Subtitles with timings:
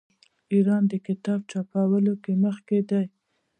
[0.53, 3.03] ایران د کتاب چاپولو کې مخکې دی.